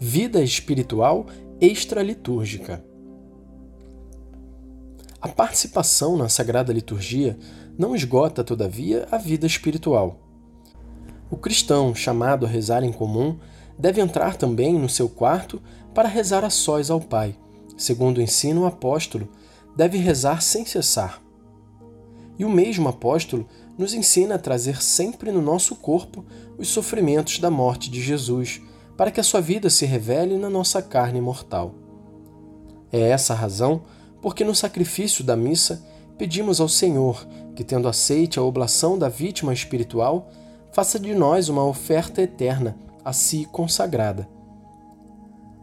[0.00, 1.26] Vida espiritual
[1.60, 2.84] extralitúrgica.
[5.20, 7.36] A participação na Sagrada Liturgia
[7.76, 10.20] não esgota, todavia, a vida espiritual.
[11.28, 13.40] O cristão, chamado a rezar em comum,
[13.76, 15.60] deve entrar também no seu quarto
[15.92, 17.36] para rezar a sós ao Pai.
[17.76, 19.28] Segundo ensina o apóstolo,
[19.76, 21.20] deve rezar sem cessar.
[22.38, 26.24] E o mesmo apóstolo nos ensina a trazer sempre no nosso corpo
[26.56, 28.60] os sofrimentos da morte de Jesus,
[28.98, 31.72] para que a sua vida se revele na nossa carne mortal.
[32.90, 33.82] É essa a razão
[34.20, 35.86] porque no sacrifício da missa
[36.18, 37.24] pedimos ao Senhor
[37.54, 40.28] que, tendo aceite a oblação da vítima espiritual,
[40.72, 44.28] faça de nós uma oferta eterna, a si consagrada.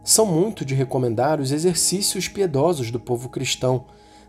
[0.02, 3.84] São muito de recomendar os exercícios piedosos do povo cristão,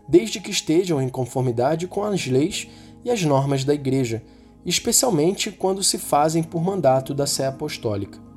[0.06, 2.68] desde que estejam em conformidade com as leis
[3.02, 4.22] e as normas da Igreja,
[4.66, 8.27] especialmente quando se fazem por mandato da Sé Apostólica.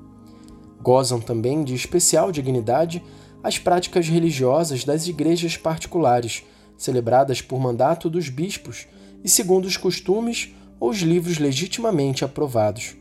[0.81, 3.03] Gozam também de especial dignidade
[3.43, 6.43] as práticas religiosas das igrejas particulares,
[6.77, 8.87] celebradas por mandato dos bispos
[9.23, 12.95] e segundo os costumes ou os livros legitimamente aprovados.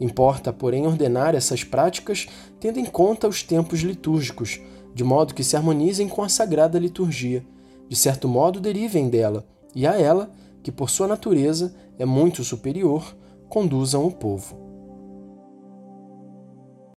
[0.00, 2.26] Importa, porém, ordenar essas práticas
[2.58, 4.60] tendo em conta os tempos litúrgicos,
[4.94, 7.44] de modo que se harmonizem com a sagrada liturgia,
[7.88, 13.14] de certo modo derivem dela, e a ela, que por sua natureza é muito superior,
[13.48, 14.69] conduzam o povo.